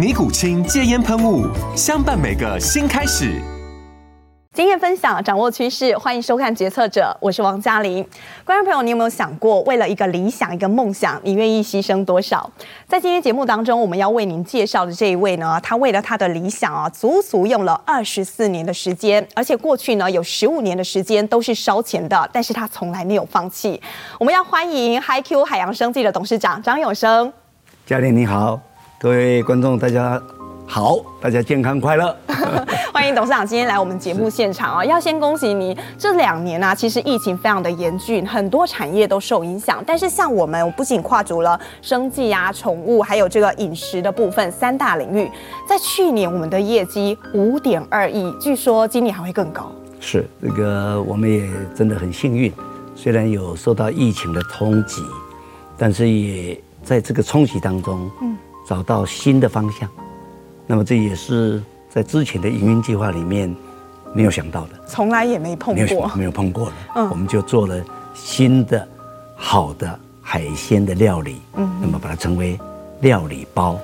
[0.00, 1.46] 尼古清戒烟喷雾，
[1.76, 3.38] 相伴每个新开始。
[4.54, 8.02] 经验分享，掌握趋势，欢迎收看《决策者》，我是王嘉玲。
[8.42, 12.50] 观众朋友，你有没有想过，为了一个理想、一个梦想，你愿意牺牲多少？
[12.88, 23.78] 在今天节目当中，我们要为您介绍的这一位呢，他为了他的理想啊，足足用了二十四年的时间，而且过去呢有十五年的时间都是烧钱的，但是他从来没有放弃。
[24.18, 27.30] 我们要欢迎 HiQ 海洋生技的董事长张永生。
[27.84, 28.58] 嘉玲你好。
[29.02, 30.22] 各位观众，大家
[30.66, 32.14] 好，大家健康快乐。
[32.92, 34.84] 欢迎董事长今天来我们节目现场啊！
[34.84, 39.82] 要先恭喜你，这两年啊，其实疫情非常的严峻，很多产业都受影响。
[39.86, 45.30] 但是像我们，不仅跨足了生计啊、宠物，还有这个饮食的部分三大领域，
[45.66, 49.72] 在去年我们的业绩五点二亿，据说今年还会更高。
[49.98, 52.52] 是这个，我们也真的很幸运，
[52.94, 55.02] 虽然有受到疫情的冲击，
[55.78, 58.36] 但是也在这个冲击当中，嗯。
[58.70, 59.90] 找到新的方向，
[60.64, 63.52] 那么这也是在之前的营运计划里面
[64.14, 66.72] 没有想到的，从来也没碰过，没有，碰过的。
[66.94, 68.86] 嗯，我们就做了新的
[69.34, 72.56] 好的海鲜的料理，嗯，那么把它称为
[73.00, 73.76] 料理包，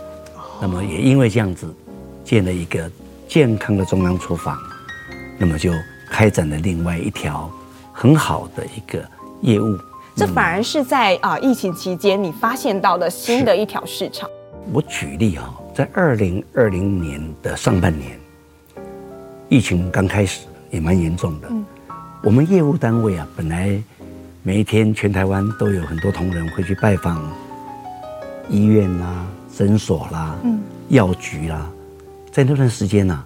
[0.61, 1.66] 那么也因为这样子
[2.22, 2.88] 建了一个
[3.27, 4.56] 健康的中央厨房，
[5.37, 5.72] 那么就
[6.12, 7.50] 开展了另外一条
[7.93, 9.05] 很好的一个
[9.41, 9.77] 业务。
[10.15, 14.31] 这反而是在啊疫情期间你发现到的新的一条市场。
[14.72, 18.19] 我举例哈，在二零二零年的上半年，
[19.49, 21.49] 疫情刚开始也蛮严重的。
[22.22, 23.81] 我们业务单位啊，本来
[24.43, 27.32] 每一天全台湾都有很多同仁会去拜访
[28.49, 29.25] 医院啦、
[29.55, 30.37] 诊所啦、
[30.88, 31.71] 药局啦，
[32.32, 33.25] 在那段时间呢，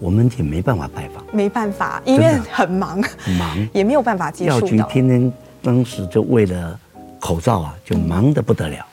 [0.00, 4.50] 我们也没办法拜访，没办法，医院很忙，很忙， 也没有办法接触。
[4.50, 5.32] 药局天天
[5.62, 6.78] 当时就为了
[7.20, 8.84] 口罩啊，就忙得不得了，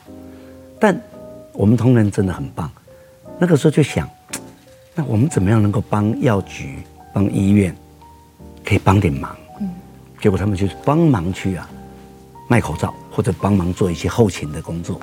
[0.78, 0.98] 但。
[1.54, 2.70] 我们同仁真的很棒，
[3.38, 4.08] 那个时候就想，
[4.96, 6.78] 那我们怎么样能够帮药局、
[7.12, 7.76] 帮医院，
[8.64, 9.36] 可以帮点忙？
[9.60, 9.70] 嗯，
[10.20, 11.68] 结果他们就是帮忙去啊，
[12.48, 14.98] 卖口罩或者帮忙做一些后勤的工作。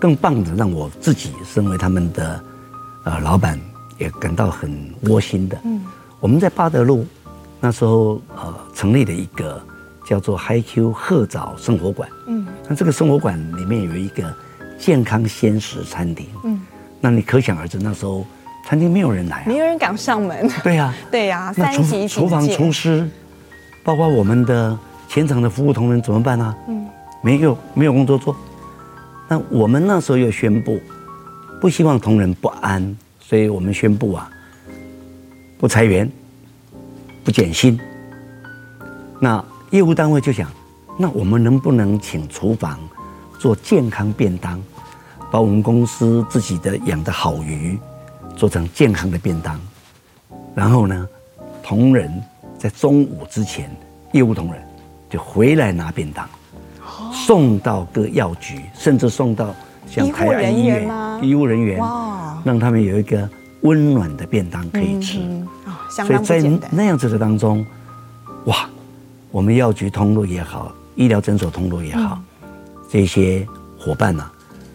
[0.00, 2.42] 更棒的，让我自己身为他们的
[3.04, 3.60] 呃老板，
[3.98, 5.58] 也感到很窝心的。
[5.64, 5.84] 嗯，
[6.18, 7.06] 我们在八德路
[7.60, 9.62] 那时候呃成立了一个
[10.06, 12.08] 叫做 HiQ 鹤藻生活馆。
[12.26, 14.34] 嗯，那这个生活馆里面有一个。
[14.82, 16.60] 健康鲜食餐厅，嗯，
[17.00, 18.26] 那你可想而知，那时候
[18.66, 20.50] 餐厅没有人来，啊，没有人敢上门。
[20.64, 21.54] 对呀，对呀。
[21.56, 23.08] 那厨厨房厨师，
[23.84, 24.76] 包括我们的
[25.08, 26.52] 前场的服务同仁怎么办呢？
[26.66, 26.84] 嗯，
[27.22, 28.34] 没有没有工作做。
[29.28, 30.80] 那我们那时候又宣布，
[31.60, 34.28] 不希望同仁不安，所以我们宣布啊，
[35.58, 36.10] 不裁员，
[37.22, 37.78] 不减薪。
[39.20, 40.50] 那业务单位就想，
[40.98, 42.80] 那我们能不能请厨房
[43.38, 44.60] 做健康便当？
[45.32, 47.78] 把我们公司自己的养的好鱼
[48.36, 49.58] 做成健康的便当，
[50.54, 51.08] 然后呢，
[51.62, 52.22] 同仁
[52.58, 53.74] 在中午之前，
[54.12, 54.62] 业务同仁
[55.08, 56.28] 就回来拿便当，
[57.10, 59.54] 送到各药局，甚至送到
[59.86, 60.86] 像台湾医院
[61.22, 61.78] 医务人员，
[62.44, 63.26] 让他们有一个
[63.62, 65.18] 温暖的便当可以吃。
[65.88, 67.64] 所以在那样子的当中，
[68.44, 68.68] 哇，
[69.30, 72.20] 我们药局通路也好，医疗诊所通路也好，
[72.90, 73.48] 这些
[73.78, 74.32] 伙伴呢、啊。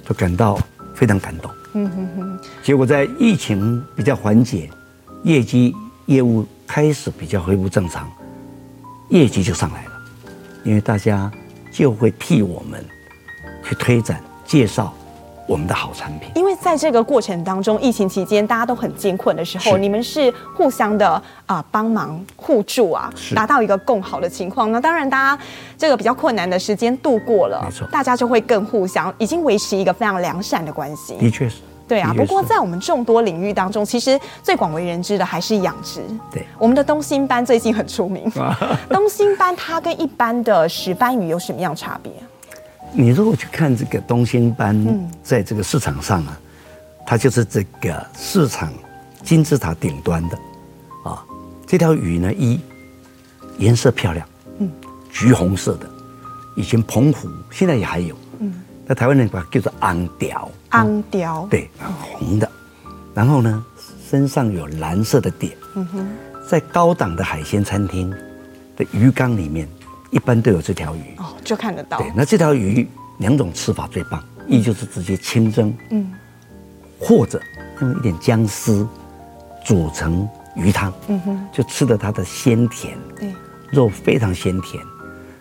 [0.07, 0.57] 就感到
[0.95, 1.51] 非常感动。
[1.73, 2.39] 嗯哼哼。
[2.63, 4.69] 结果在疫情比较缓解，
[5.23, 5.75] 业绩
[6.05, 8.09] 业务开始比较恢复正常，
[9.09, 9.91] 业绩就上来了，
[10.63, 11.29] 因为大家
[11.71, 12.83] 就会替我们
[13.63, 14.93] 去推展介绍。
[15.47, 21.09] 我们的好产品，因为在这个过程当中，疫情期间大家都很艰困的时候，你们是互相的
[21.45, 24.71] 啊、呃、帮忙互助啊，达到一个更好的情况。
[24.73, 25.41] 那当然，大家
[25.77, 31.15] 这个比较困难的时间度过了，没错，大家就会更互相，已经维持一个非常良善的关系。
[31.15, 36.01] 的确是，对啊，不过在我们众多领域当中，其实最广为人知的还是养殖。
[36.29, 38.29] 对，我们的东星斑最近很出名。
[38.91, 42.11] 东星斑它跟一般的石斑鱼有什么样差别？
[42.99, 44.75] 你如果去看这个东星斑，
[45.21, 46.35] 在这个市场上啊，
[47.05, 48.73] 它就是这个市场
[49.23, 50.37] 金字塔顶端的
[51.03, 51.23] 啊。
[51.67, 52.59] 这条鱼呢，一
[53.59, 54.27] 颜色漂亮，
[54.57, 54.71] 嗯，
[55.11, 55.87] 橘红色的，
[56.55, 58.51] 以前澎湖现在也还有，嗯，
[58.87, 61.69] 那台湾人把它叫做昂条，昂条，对，
[62.01, 62.49] 红的，
[63.13, 63.63] 然后呢，
[64.09, 66.07] 身上有蓝色的点，嗯哼，
[66.49, 68.09] 在高档的海鲜餐厅
[68.75, 69.69] 的鱼缸里面，
[70.11, 72.87] 一般都有这条鱼，哦，就看得到，对，那这条鱼
[73.19, 76.11] 两种吃法最棒，一就是直接清蒸，嗯，
[76.99, 77.41] 或者
[77.81, 78.87] 用一点姜丝
[79.65, 80.27] 煮成。
[80.59, 83.31] 鱼汤，嗯哼，就吃的它的鲜甜，对，
[83.69, 84.83] 肉非常鲜甜。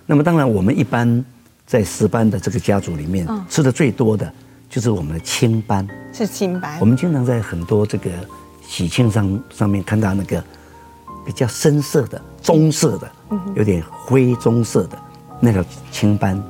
[0.05, 1.25] 那么当然，我们一般
[1.65, 4.31] 在石斑的这个家族里面，吃的最多的
[4.69, 6.79] 就是我们的青斑，是青斑。
[6.79, 8.11] 我们经常在很多这个
[8.61, 10.45] 喜庆上上面看到那个
[11.25, 13.11] 比较深色的、棕色的，
[13.55, 14.99] 有点灰棕色的
[15.40, 16.43] 那条青斑，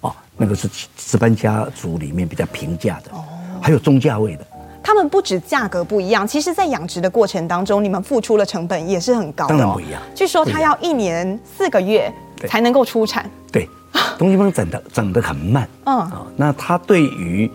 [0.00, 3.24] 哦，那个是石斑家族里面比较平价的，哦，
[3.60, 4.46] 还有中价位的。
[4.82, 9.48] 他们不止价格不一样，其实，在养殖的过程当中，你们付出的成本也是很高的。
[9.48, 10.00] 当然不一样。
[10.14, 12.12] 据说它要一年四个月
[12.46, 13.28] 才能够出产。
[13.50, 13.68] 对，
[14.16, 15.68] 东西方长得长得很慢。
[15.86, 16.26] 嗯。
[16.36, 17.50] 那它对于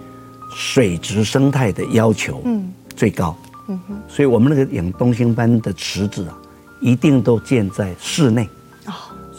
[0.54, 3.34] 水质生态的要求嗯最高。
[3.68, 3.98] 嗯哼。
[4.10, 6.38] 所以我们那个养东星斑的池子啊，
[6.82, 8.50] 一定都建在室内。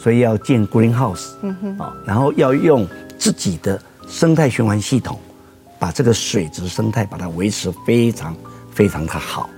[0.03, 0.05] 哦。
[0.05, 1.31] 所以要建 greenhouse。
[1.41, 1.77] 嗯哼。
[1.79, 5.19] 啊，然后要用自己的生态循环系统。
[5.79, 8.33] 把这个水质生态把它维持非常
[8.71, 9.49] 非常的好，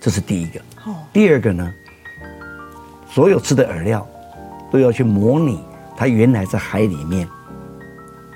[0.00, 0.58] 这是第一个。
[1.12, 1.70] 第二个呢，
[3.12, 4.08] 所有吃的饵料
[4.72, 5.60] 都要去模拟
[5.94, 7.28] 它原来在海里面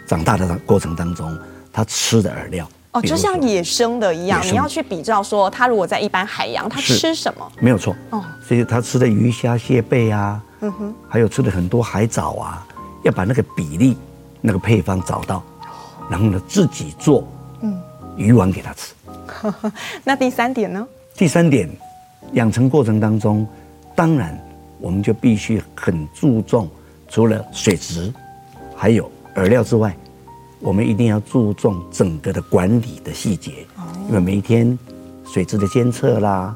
[0.07, 1.35] 长大的过程当中，
[1.73, 2.69] 它吃的饵料。
[2.91, 7.51] 哦，就像野生的一样，你要去比较说，它如果在一般海洋，它吃什么？
[7.59, 7.97] 没有错。
[8.11, 12.67] 哦，所以它吃的鱼虾蟹贝啊，嗯哼，还有吃的很多海藻啊，
[13.03, 13.97] 要把那个比例、
[14.41, 15.43] 那个配方找到。
[16.09, 17.27] 然后呢，自己做，
[17.63, 17.81] 嗯，
[18.17, 18.95] 鱼丸给他吃。
[20.05, 20.87] 那第三点呢？
[21.17, 21.69] 第三点，
[22.33, 23.47] 养成过程当中，
[23.97, 24.39] 当然
[24.79, 26.69] 我们就必须很注重，
[27.09, 28.13] 除了水质，
[28.77, 29.97] 还有饵料之外，
[30.61, 33.67] 我们一定要注重整个的管理的细节。
[33.77, 33.83] 哦。
[34.09, 34.79] 因为每一天
[35.25, 36.55] 水质的监测啦，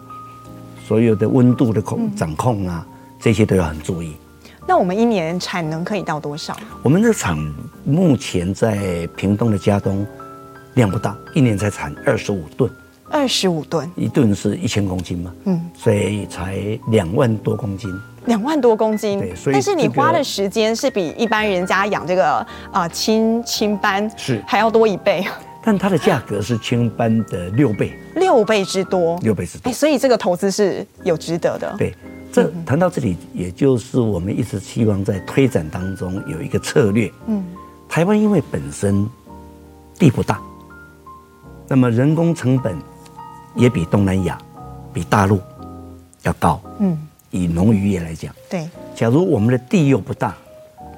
[0.87, 2.87] 所有的温度的控掌控啊，
[3.27, 4.15] 这些都要很注意。
[4.69, 6.57] 那我们一年产能可以到多少？
[6.81, 7.37] 我们的厂
[7.83, 10.07] 目前在屏东的家东，
[10.75, 12.71] 量不大，一年才产二十五吨。
[13.11, 15.35] 二十五吨，一吨是一千公斤嘛？
[15.47, 17.91] 嗯，所以才两万多公斤。
[18.27, 22.35] 两万多公斤，对，所以、但是你花的时间是比一般人家养这个
[22.71, 25.27] 啊、呃、青青斑是还要多一倍。
[25.67, 29.73] 但它的价格是青斑的六倍，六倍之多，六倍之多。
[29.73, 31.75] 所以这个投资是有值得的。
[31.77, 31.93] 对。
[32.33, 37.11] 这谈到这里，也就是我们一直希望在推展当中有一个策略。
[37.27, 37.43] 嗯，
[37.89, 39.09] 台湾因为本身
[39.99, 40.39] 地不大，
[41.67, 42.77] 那么人工成本
[43.55, 44.39] 也比东南亚、
[44.93, 45.41] 比大陆
[46.25, 46.61] 要高。
[46.79, 46.99] 嗯，
[47.31, 50.37] 以农渔业来讲，对，假如我们的地又不大，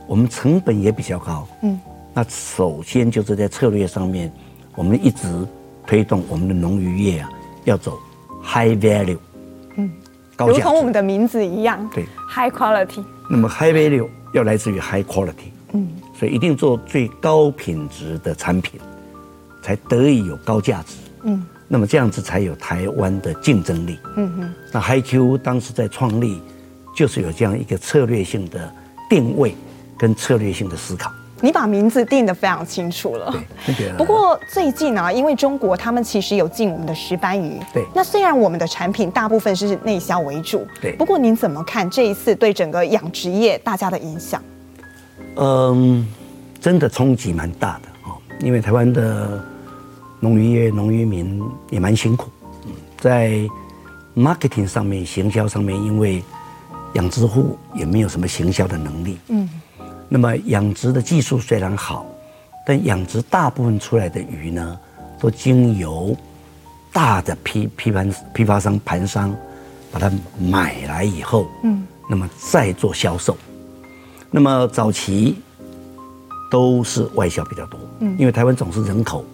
[0.08, 1.46] 我们成本也比较高。
[1.62, 1.78] 嗯，
[2.12, 4.32] 那首先就是在策略上面，
[4.78, 5.26] 我们一直
[5.84, 7.28] 推动我们的农渔业啊，
[7.64, 7.98] 要走
[8.40, 9.18] high value。
[9.74, 9.90] 嗯。
[10.38, 13.02] 如同我们的名字一样，对，high quality。
[13.28, 18.80] 那么 high value 要来自于 high quality，嗯，所以一定做最高品质的产品，
[19.64, 24.54] 才得以有高价值，嗯，那么这样子才有台湾的竞争力，嗯哼。
[24.72, 26.40] 那 HiQ 当时在创立，
[26.94, 28.72] 就是有这样一个策略性的
[29.10, 29.56] 定位
[29.98, 31.10] 跟策略性的思考。
[31.40, 33.32] 你把名字定得非常清楚了。
[33.64, 37.60] 对，不过最近啊，因为中国他们其实有进我们的石斑鱼。
[37.72, 37.84] 对。
[37.94, 40.66] 那虽然我们的产品大部分是内销为主。
[40.80, 40.92] 对。
[40.92, 44.42] 不过您怎么看这一次对整个养殖业大家的影响？
[45.36, 46.04] 嗯，
[46.60, 48.18] 真的冲击蛮大的哦。
[48.40, 49.40] 因为台湾的
[50.18, 51.40] 农渔业、农渔民
[51.70, 52.28] 也蛮辛苦。
[52.66, 52.72] 嗯。
[52.98, 53.48] 在
[54.16, 56.20] marketing 上面、行销上面，因为
[56.94, 59.18] 养殖户也没有什么行销的能力。
[59.28, 59.48] 嗯。
[60.08, 62.06] 那么养殖的技术虽然好，
[62.66, 64.78] 但养殖大部分出来的鱼呢，
[65.20, 66.16] 都经由
[66.92, 69.34] 大的批批盘批发商盘商
[69.92, 73.36] 把它买来以后，嗯，那么再做销售。
[74.30, 75.36] 那么早期
[76.50, 79.24] 都是外销比较多，嗯，因为台湾总是人口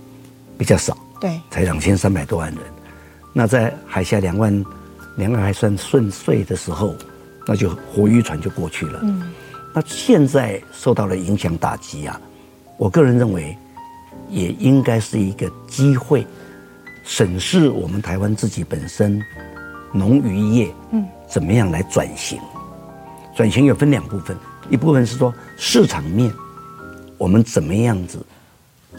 [0.58, 2.60] 比较少，对，才两千三百多万人。
[3.32, 4.64] 那在海峡两万
[5.16, 6.94] 两岸还算顺遂的时候，
[7.46, 9.32] 那就活渔船就过去了，嗯。
[9.74, 12.20] 那现在受到了影响打击啊，
[12.76, 13.56] 我个人认为，
[14.30, 16.24] 也应该是一个机会，
[17.02, 19.20] 审视我们台湾自己本身
[19.92, 22.38] 农渔业，嗯，怎么样来转型？
[23.34, 24.36] 转型有分两部分，
[24.70, 26.32] 一部分是说市场面，
[27.18, 28.24] 我们怎么样子，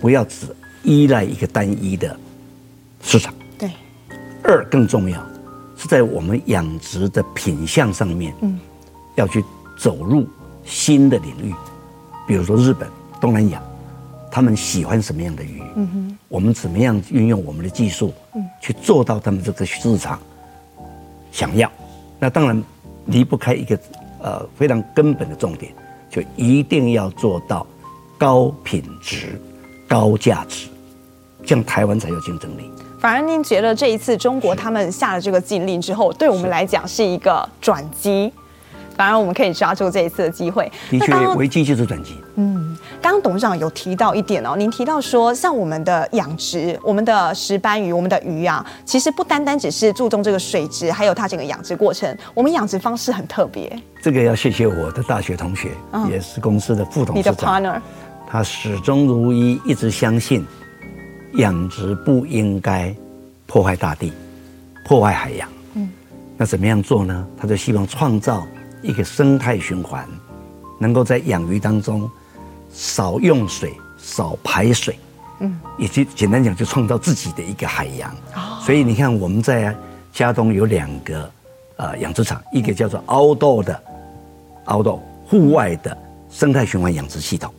[0.01, 0.45] 不要只
[0.83, 2.19] 依赖一个单一的
[3.01, 3.33] 市场。
[3.57, 3.71] 对。
[4.43, 5.25] 二更重要
[5.77, 8.59] 是在我们养殖的品相上面，嗯，
[9.15, 9.41] 要去
[9.79, 10.27] 走入
[10.65, 11.53] 新的领域，
[12.27, 12.89] 比如说日本、
[13.21, 13.61] 东南亚，
[14.29, 15.61] 他们喜欢什么样的鱼？
[15.75, 20.19] 嗯哼，我们怎么样运用我们的技术，嗯，去做到他们这个市场
[21.31, 21.71] 想要？
[22.19, 22.63] 那当然
[23.05, 23.79] 离不开一个。
[24.23, 25.71] 呃，非常根本的重点，
[26.09, 27.67] 就一定要做到
[28.17, 29.39] 高品质、
[29.87, 30.67] 高价值，
[31.45, 32.71] 这样台湾才有竞争力。
[32.99, 38.33] 反而您觉得这一次中国他们下了这个禁令之后，对我们来讲是一个转机？
[38.95, 40.71] 反而我们可以抓住这一次的机会。
[40.89, 42.15] 的确，危机就是转机。
[42.35, 53.71] 嗯，刚刚董事长有提到一点哦，您提到说，像我们的养殖，我们的石斑鱼，我们的鱼啊，其实不单单只是注重这个水质，还有它整个养殖过程，我们养殖方式很特别。
[54.01, 57.81] 这个要谢谢我的大学同学，嗯、也是公司的副董事长，你的 partner，
[58.27, 60.45] 他始终如一，一直相信
[61.35, 62.93] 养殖不应该
[63.47, 64.11] 破坏大地，
[64.85, 65.47] 破坏海洋。
[65.75, 65.89] 嗯，
[66.35, 67.25] 那怎么样做呢？
[67.37, 68.45] 他就希望创造。
[68.85, 70.07] 一个生态循环，
[70.77, 72.09] 能够在养鱼当中
[72.71, 74.97] 少用水、少排水，
[75.39, 78.11] 嗯，以及简单讲，就创造自己的一个海洋。
[78.35, 79.75] 哦，所以你看，我们在
[80.13, 81.31] 家中有两个
[81.77, 83.83] 呃养殖场，一个叫做 outdoor 的
[84.65, 85.97] outdoor 户外的
[86.29, 87.51] 生态循环养殖系统，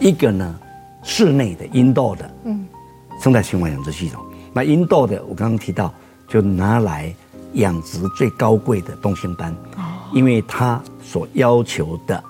[0.00, 0.58] 一个呢
[1.04, 2.66] 室内的 indoor 的嗯
[3.22, 4.20] 生态循环养殖系统。
[4.52, 5.94] 那 indoor 的我刚刚提到，
[6.28, 7.14] 就拿来
[7.52, 9.54] 养殖最高贵的东星斑。
[10.12, 12.22] 因为它所要求的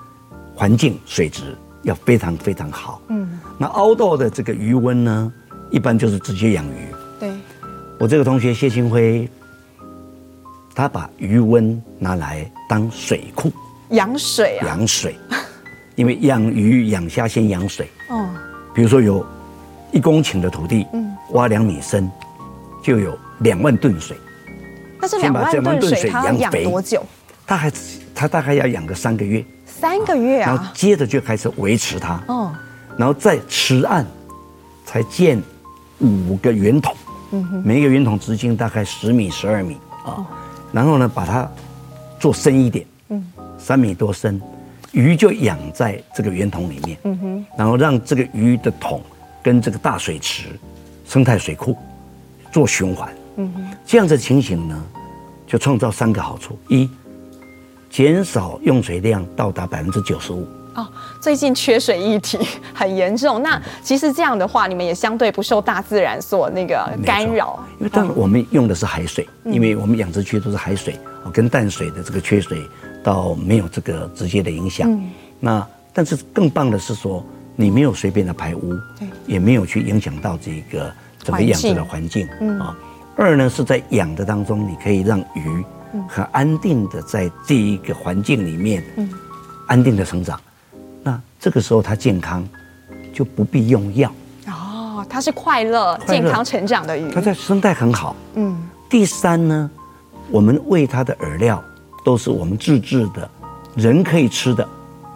[0.55, 3.01] 环境水质要非常非常好。
[3.09, 5.33] 嗯，那 outdoor 的这个鱼温呢，
[5.71, 6.87] 一般就是直接养鱼。
[7.19, 7.31] 对，
[7.99, 9.29] 我这个同学谢清辉，
[10.75, 13.51] 他把鱼温拿来当水库，
[13.89, 15.15] 养水啊，养水。
[15.95, 17.89] 因为养鱼养虾先养水。
[18.09, 18.29] 哦，
[18.71, 19.25] 比如说有
[19.91, 22.07] 一公顷的土地，嗯，挖两米深，
[22.83, 24.15] 就有两万吨水。
[25.01, 27.03] 那这两万吨水，它要养多久？
[27.47, 27.71] 他还
[28.13, 32.53] 他大概要养个三个月，三个月啊，然后接着就开始维持它，哦，
[32.97, 34.05] 然后在池岸
[34.85, 35.41] 才建
[35.99, 36.93] 五个圆筒，
[37.31, 39.77] 嗯哼，每一个圆筒直径大概十米十二米。
[40.05, 40.25] 啊，
[40.71, 41.49] 然后呢把它
[42.19, 43.25] 做深一点，嗯，
[43.57, 44.41] 三米多深，
[44.91, 49.01] 鱼就养在这个圆筒里面，嗯哼，然后让这个鱼的桶
[49.41, 50.47] 跟这个大水池、
[51.05, 51.77] 生态水库
[52.51, 54.83] 做循环，嗯哼，这样子情形呢，
[55.45, 56.89] 就创造三个好处，一。
[57.97, 60.87] 减少用水量到达百分之九十五哦。
[61.19, 62.37] 最近缺水议题
[62.71, 67.59] 很严重，那其实这样的话，你们也相对不受大自然所那个干扰。
[67.79, 70.95] 因为当然我们用的是海水，因为我们养殖区都是海水，
[71.33, 72.61] 跟淡水的这个缺水
[73.03, 74.87] 倒没有这个直接的影响。
[75.39, 77.25] 那但是更棒的是说，
[77.55, 78.75] 你没有随便的排污，
[79.25, 82.27] 也没有去影响到这个整个养殖的环境
[82.59, 82.77] 啊。
[83.15, 85.65] 二呢是在养的当中，你可以让鱼。
[86.07, 89.09] 很安定的在这一个环境里面，嗯，
[89.67, 90.39] 安定的成长，
[91.03, 92.47] 那这个时候它健康，
[93.13, 94.11] 就不必用药。
[94.47, 98.15] 哦，它是快乐、健康成长的鱼，它在生态很好。
[98.35, 98.57] 嗯，
[98.89, 99.69] 第三呢，
[100.29, 101.63] 我们喂它的饵料
[102.03, 103.29] 都是我们自制的，
[103.75, 104.67] 人可以吃的，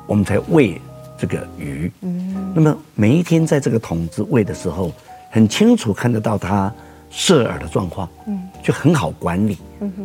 [0.07, 0.81] 我们才喂
[1.17, 1.91] 这个鱼。
[2.01, 4.91] 嗯，那么每一天在这个桶子喂的时候，
[5.29, 6.71] 很清楚看得到它。
[7.13, 9.57] 射饵的状况，嗯，就很好管理，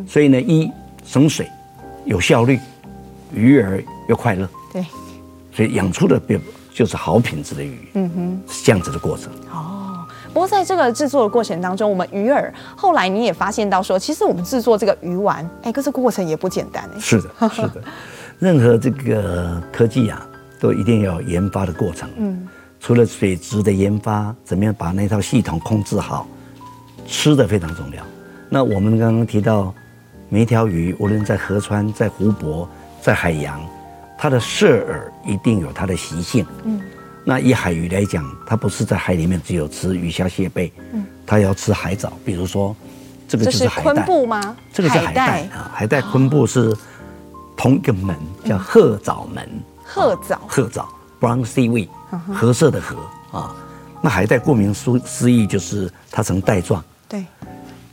[0.09, 0.71] 所以呢，一
[1.05, 1.51] 省水，
[2.05, 2.59] 有效率，
[3.33, 4.85] 鱼儿又快乐，对，
[5.53, 6.39] 所以养出的就
[6.73, 9.31] 就是好品质的鱼，嗯哼，是这样子的过程。
[9.53, 17.01] 哦，不过在这个制作的过程当中，我们鱼饵后来你也发现到说，其实我们制作这个鱼丸，哎，可是过程也不简单哎。
[17.01, 17.83] 是的， 是的，
[18.39, 20.27] 任何这个科技啊，
[20.61, 22.47] 都一定要研发的过程，嗯，
[22.81, 26.27] 除了水质的研发，怎么样把那套系统控制好。
[27.09, 28.05] 吃的非常重要。
[28.49, 29.75] 那我们刚刚提到，
[30.29, 32.69] 每一条鱼，无论在河川、在湖泊、
[33.01, 33.61] 在海洋，
[34.17, 34.85] 它的射
[35.25, 36.47] 饵一定有它的习性。
[36.65, 36.81] 嗯。
[37.25, 42.13] 那以海鱼来讲，它不是在海里面只有吃鱼虾蟹贝，嗯，它要吃海藻。
[42.25, 42.75] 比如说，
[43.27, 43.93] 这个就是海带。
[43.93, 44.57] 昆布吗？
[44.73, 46.73] 这个是海带啊，海带昆布是
[47.57, 49.45] 同一个门，叫褐藻门。
[49.85, 50.41] 褐藻。
[50.47, 50.89] 褐藻
[51.21, 51.89] ，brown seaweed，
[52.33, 52.97] 褐色的褐
[53.37, 53.53] 啊。
[54.01, 56.85] 那海带顾名思思义就是它呈带状。
[57.09, 57.25] 对，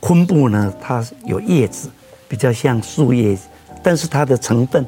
[0.04, 1.88] 昆布呢，它有叶子，
[2.28, 3.38] 比较像树叶，
[3.82, 4.84] 但是它的成分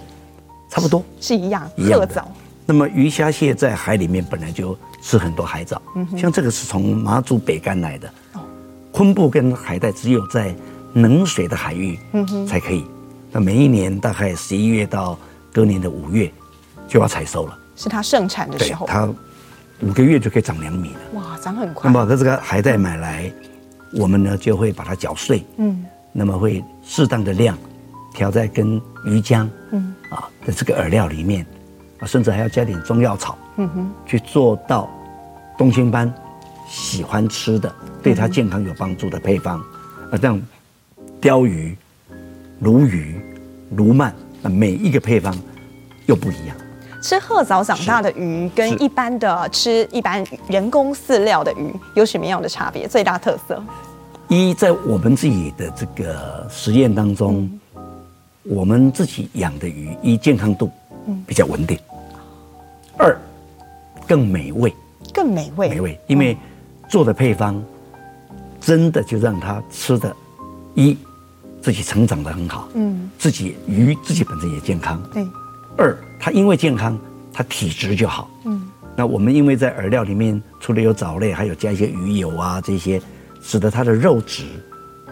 [0.69, 2.31] 差不多，是一样，褐藻。
[2.67, 8.13] 那么鱼虾蟹在海里面本来就吃很多海藻，嗯、哼像这个是从马祖北干来的，
[8.93, 10.55] 昆布跟海带只有在
[10.93, 11.99] 冷水的海域
[12.47, 12.85] 才可以。
[13.33, 15.19] 那每一年大概十一月到
[15.51, 16.31] 隔年的五月
[16.87, 18.87] 就要采收了，是它盛产的时候。
[18.87, 19.09] 它
[19.81, 21.01] 五个月就可以长两米了。
[21.15, 21.91] 哇，长很快。
[21.91, 23.33] 那么这个海带买来，
[23.97, 27.57] 我们呢就会把它搅碎，嗯，那么会适当的量
[28.15, 29.95] 调在跟鱼浆，嗯。
[30.09, 31.45] 啊的这个饵料里面，
[31.99, 34.89] 啊，甚至还要加点中药草，嗯哼，去做到
[35.59, 36.13] 东星斑
[36.69, 39.59] 喜欢吃的，对它健康有帮助的配方，
[40.13, 40.41] 啊，这样
[41.21, 41.77] 鲷鱼、
[42.61, 43.21] 鲈鱼、
[43.75, 45.37] 鲈鳗，那每一个配方
[46.07, 46.57] 又不一样。
[47.07, 52.89] 吃褐藻长大的鱼跟一般的吃一般人工饲料的鱼有什么样的差别？
[52.89, 53.63] 最大特色？
[54.27, 57.83] 一，在我们自己的这个实验当中，嗯、
[58.43, 60.69] 我们自己养的鱼，一健康度
[61.25, 62.11] 比较稳定，嗯、
[62.99, 63.17] 二
[64.09, 64.75] 更美味，
[65.15, 66.37] 更美味，美味，因为
[66.89, 67.63] 做的配方
[68.61, 70.13] 真的就让它吃的，
[70.75, 70.99] 一
[71.63, 75.25] 自己成长得很好，嗯，自己鱼自己本身也健康，对。
[75.79, 76.99] 二，它因为健康，
[77.33, 78.29] 它体质就好。
[78.45, 83.01] 嗯，那我们因为在饵料里面除了有藻类，还有加一些鱼油啊这些，
[83.41, 84.45] 使得它的肉质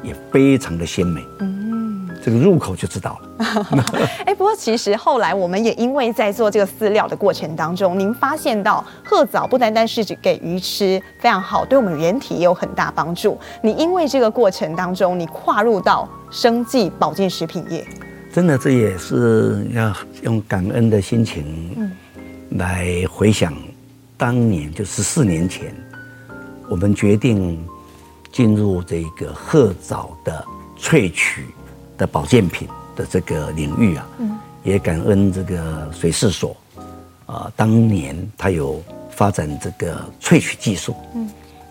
[0.02, 1.22] 也非常的鲜美。
[1.40, 3.28] 嗯，这个入口就知道了。
[4.24, 13.38] 哎，不过其实后来我们也因为在做这个饲料的过程当中，您发现到褐藻不单单是指给鱼吃非常好，对我们人体也有很大帮助。
[13.60, 17.86] 你因为这个过程当中，你跨入到生计保健食品业。
[18.34, 21.72] 真的，这也是要用感恩的心情，
[22.50, 23.54] 来回想
[24.16, 25.72] 当年就十四年前，
[26.68, 27.56] 我们决定
[28.32, 30.44] 进入这个褐藻的
[30.76, 31.46] 萃取
[31.96, 34.04] 的保健品的这个领域啊，
[34.64, 36.56] 也感恩这个水事所，
[37.26, 40.96] 啊，当年它有发展这个萃取技术，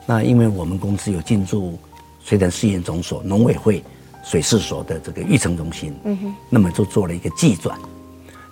[0.06, 1.78] 那因为我们公司有进驻
[2.24, 3.84] 水产试验总所、农委会。
[4.24, 7.78] 水试所的这个育成中心，嗯哼，那么就做了一个技转，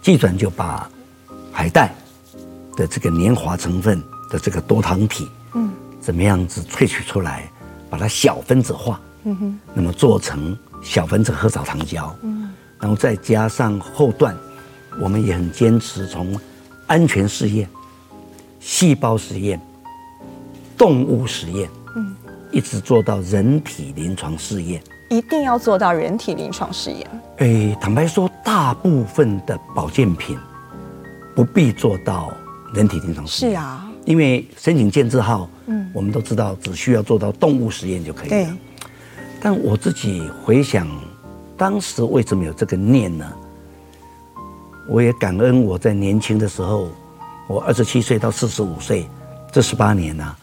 [0.02, 0.90] 技转就把
[1.52, 1.94] 海带
[2.76, 7.50] 的这个黏滑成分的这个多糖体，嗯，怎么样子萃取出来，
[7.90, 14.36] 把它小分子化，嗯哼，那么做成小分子褐藻糖胶，嗯，然后再加上后段，
[15.00, 16.38] 我们也很坚持从
[16.86, 17.70] 安全试验、
[18.60, 19.60] 细胞实验、
[20.78, 22.14] 动物实验，嗯，
[22.52, 24.82] 一直做到人体临床试验。
[25.12, 27.06] 一定要做到人体临床试验。
[27.40, 30.40] 诶，坦白说，大部分的保健品
[31.36, 32.32] 不必做到
[32.74, 33.52] 人体临床试验。
[33.52, 38.30] 是啊，因为申请健字号，嗯，我们都知道只需要做到动物实验就可以了。
[38.30, 38.48] 对。
[39.42, 40.88] 但我自己回想，
[41.58, 43.30] 当时为什么有这个念呢？
[44.88, 46.88] 我也感恩我在年轻的时候，
[47.50, 49.06] 我二十七岁到四十五岁
[49.52, 50.40] 这十八年呢、啊，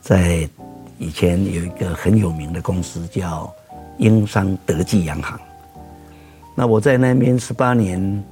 [0.00, 0.48] 在
[0.96, 3.52] 以前有一个很有名的公司叫。
[4.00, 5.38] 英商德记洋行，
[6.54, 8.24] 那我在那边十八年，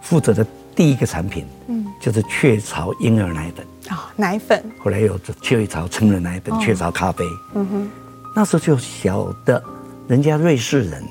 [0.00, 4.64] 负责的第一个产品，嗯，就是雀巢婴儿奶粉啊，奶粉。
[4.78, 7.90] 后来有雀巢成人奶粉、雀巢咖啡，嗯哼。
[8.36, 9.60] 那时候就晓得，
[10.06, 11.02] 人家瑞士人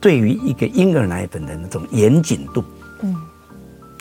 [0.00, 2.64] 对于一个婴儿奶粉的那种严谨度，
[3.02, 3.14] 嗯，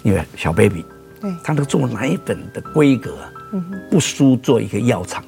[0.04, 0.86] 因为小 baby，
[1.20, 3.18] 对，他那个做奶粉的规格，
[3.52, 5.22] 嗯哼，不输做一个药厂。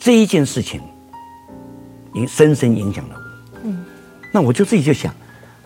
[0.00, 0.80] 这一件事情。
[2.24, 3.58] 深深影响了我。
[3.64, 3.84] 嗯，
[4.32, 5.12] 那我就自己就想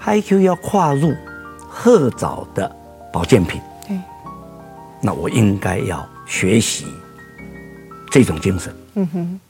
[0.02, 1.14] ，HiQ 要跨入
[1.68, 2.74] 褐藻的
[3.12, 3.98] 保健品，对，
[5.02, 6.86] 那我应该要学习
[8.10, 8.74] 这种精神。
[8.94, 9.40] 嗯哼，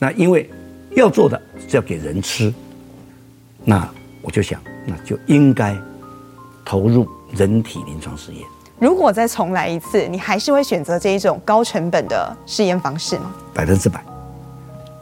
[0.00, 0.50] 那因为
[0.96, 2.52] 要做的是要给人吃，
[3.64, 3.88] 那
[4.22, 5.76] 我就想，那就应该
[6.64, 8.42] 投入人体临床试验。
[8.78, 13.32] 如果再重来一次，你还是会选择这一种高成本的试验方式吗？
[13.54, 14.04] 百分之百。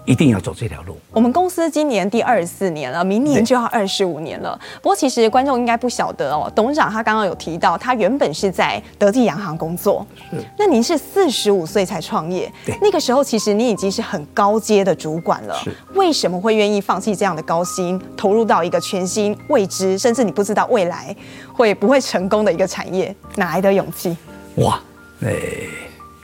[0.04, 0.98] 一定要走这条路。
[1.10, 4.58] 我们公司今年第二十四年了，明年就要二十五年了。
[4.82, 10.06] 不过，其实观众应该不晓得哦，董事长他刚刚有提到，他原本是在德记洋行工作。
[10.30, 10.36] 是。
[10.58, 12.52] 那您是四十五岁才创业？
[12.66, 12.76] 对。
[12.82, 15.54] 那个时候，其实你已经是很高阶的主管了。
[15.56, 15.74] 是。
[15.94, 21.14] 为什么会愿意放弃这样的高薪，投入到一个全新未知，甚至你不知道未来
[21.52, 23.14] 会不会成功的一个产业？
[23.36, 24.16] 哪来的勇气？
[24.56, 24.80] 哇，
[25.22, 25.34] 哎，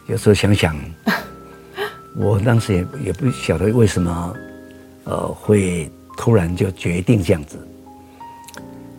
[0.06, 0.76] 有时候想想。
[2.16, 4.34] 我当时也也不晓得为什么，
[5.04, 7.58] 呃，会突然就决定这样子。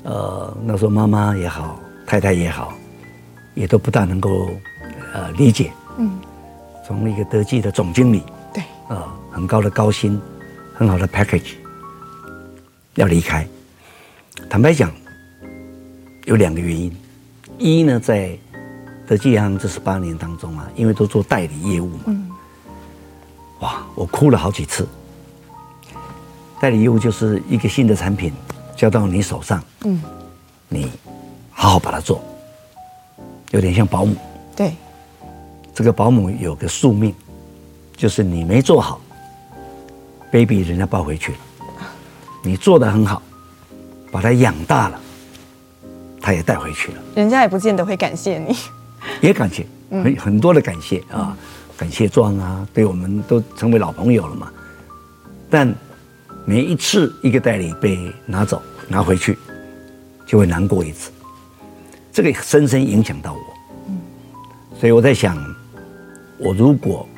[0.03, 2.73] 呃，那时候妈妈也好，太太也好，
[3.53, 4.49] 也都不大能够
[5.13, 5.71] 呃理解。
[5.97, 6.19] 嗯。
[6.87, 10.19] 从一个德记的总经理，对，呃，很高的高薪，
[10.73, 11.53] 很好的 package，
[12.95, 13.47] 要离开。
[14.49, 14.91] 坦白讲，
[16.25, 16.91] 有两个原因。
[17.57, 18.35] 一呢，在
[19.07, 22.03] 德记银行这十八年当中啊，因为都做代理业务嘛。
[22.07, 22.30] 嗯
[23.61, 24.87] 哇，我哭了好几次。
[26.59, 28.31] 代理业务就是一个新的产品
[28.75, 29.99] 交到你手上，嗯，
[30.69, 30.91] 你
[31.51, 32.23] 好好把它做，
[33.49, 34.15] 有点像保姆。
[34.55, 34.75] 对，
[35.73, 37.15] 这个保姆有个宿命，
[37.95, 39.01] 就是你没做好
[40.31, 41.37] ，baby 人家抱回去了；
[42.43, 43.21] 你做的很好，
[44.11, 44.99] 把它养大了，
[46.21, 46.97] 他也带回去了。
[47.15, 48.55] 人家也不见得会感谢你，
[49.19, 51.35] 也感谢，很很多的感谢啊，
[51.81, 54.53] 感谢状啊，对我们都成为老朋友了嘛。
[55.49, 55.73] 但
[56.45, 59.35] 每一次一个代理被拿走拿回去，
[60.27, 61.09] 就会难过一次，
[62.13, 63.39] 这个深深影响到我。
[64.79, 65.35] 所以我在想，
[66.37, 67.09] 我如果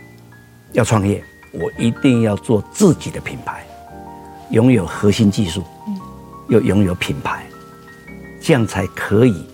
[0.72, 1.22] 要创业，
[1.52, 3.68] 我一定要做自己的品牌，
[4.52, 5.62] 拥有核心技术，
[6.48, 7.46] 又拥有品牌，
[8.42, 9.46] 这样才可以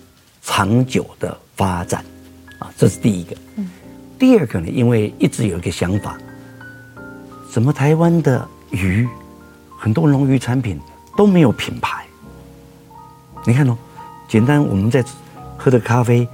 [0.43, 2.06] 长久的发展
[2.60, 2.72] 啊！
[2.78, 3.36] 这是第一个。
[4.20, 6.18] 第二个呢，因为一直有一个想法，
[7.50, 9.08] 怎么台湾的鱼，
[9.78, 10.78] 很多农渔产品
[11.16, 12.06] 都没有品牌？
[13.46, 13.78] 你看哦，
[14.28, 15.04] 简单我们在
[15.58, 16.28] 喝的咖啡。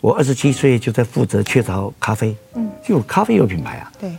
[0.00, 4.16] 我二十七岁就在负责雀巢咖啡，嗯，就咖啡有品牌啊，对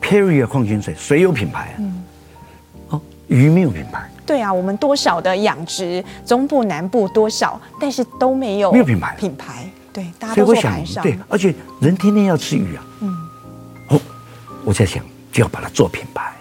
[0.00, 2.02] ，Perrier 矿泉水水有品牌啊，嗯，
[2.88, 9.14] 哦，鱼没有品牌，对啊，我们多少的养殖，中部南部多少，但是都没有没有品牌。
[9.18, 13.16] 品牌，对，大家都做盘商，对，而且人天天要吃鱼啊，嗯，
[13.90, 14.00] 哦，
[14.64, 15.02] 我在想
[15.32, 16.34] 就要把它做品牌，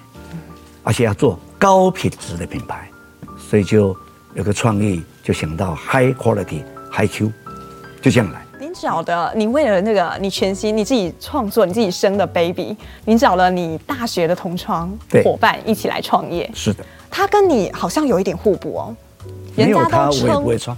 [0.83, 2.89] 而且要做高品质的品牌，
[3.37, 3.95] 所以就
[4.33, 7.31] 有个创意，就想到 High Quality High Q，
[8.01, 8.41] 就这样来。
[8.73, 14.91] 找的你为了那个你全新你自己创作你自己生的 baby，你找了你大学的同窗
[15.23, 16.49] 伙伴一起来创业。
[16.55, 18.95] 是的，他跟你好像有一点互补哦。
[19.55, 20.75] 没有他我也不会创。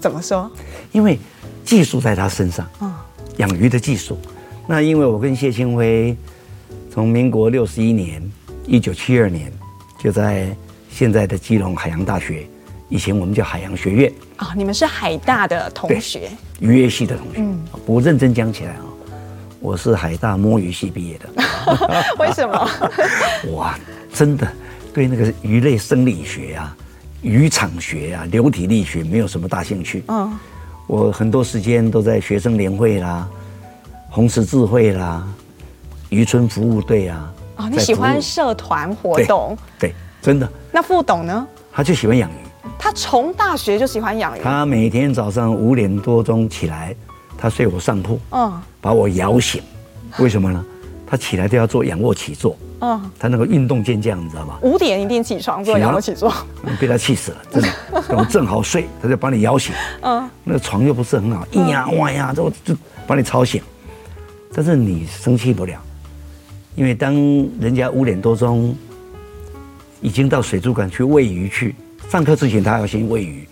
[0.00, 0.48] 怎么说？
[0.92, 1.18] 因为
[1.64, 2.66] 技术在他身上。
[2.80, 2.92] 嗯。
[3.38, 4.18] 养鱼的技术。
[4.66, 6.16] 那因为我跟谢清辉
[6.92, 8.22] 从民国六十一年，
[8.66, 9.50] 一九七二年
[9.98, 10.54] 就在
[10.90, 12.46] 现在的基隆海洋大学。
[12.88, 17.36] 以前我们叫海洋学院啊、哦，你们是海大的同学，渔业系的同学。
[17.38, 18.84] 嗯，不过认真讲起来啊，
[19.60, 21.30] 我是海大摸鱼系毕业的。
[22.20, 22.70] 为什么？
[23.56, 23.78] 哇，
[24.12, 24.46] 真的
[24.92, 26.76] 对那个鱼类生理学啊、
[27.22, 30.04] 渔场学啊、流体力学没有什么大兴趣。
[30.08, 30.38] 嗯，
[30.86, 33.28] 我很多时间都在学生联会啦、
[34.10, 35.26] 红十字会啦、
[36.10, 37.32] 渔村服务队啊。
[37.56, 39.56] 啊、哦，你喜欢社团活动？
[39.78, 40.48] 对，对，真的。
[40.70, 41.46] 那副董呢？
[41.72, 42.34] 他就喜欢养鱼。
[42.78, 44.42] 他从大学就喜欢养鱼。
[44.42, 46.94] 他每天早上五点多钟起来，
[47.38, 49.62] 他睡我上铺，嗯，把我摇醒。
[50.18, 50.64] 为什么呢？
[51.12, 54.58] 他起来都要做仰卧起坐，嗯，他那个运动健将，你知道吗？
[54.62, 56.32] 五点一定起床做仰卧起坐，
[56.80, 57.68] 被他气死了， 真的。
[58.08, 62.74] 等我正好睡，他就把你摇醒，嗯，那个床又不是很好，咿呀哇呀，就就
[63.06, 63.60] 把你吵醒。
[64.54, 65.78] 但是你生气不了，
[66.76, 67.14] 因为当
[67.60, 68.74] 人家五点多钟
[70.00, 71.74] 已经到水族馆去喂鱼去。
[72.08, 73.46] 上课之前，他要先喂鱼，